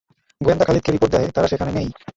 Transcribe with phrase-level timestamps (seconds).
[0.41, 1.89] গোয়েন্দা খালিদকে রিপোর্ট দেয় তারা সেখানে নেই।